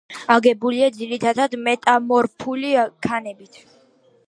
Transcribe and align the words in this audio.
აგებულია 0.35 0.87
ძირითადად 0.95 1.53
მეტამორფული 1.67 2.73
ქანებით. 3.07 3.63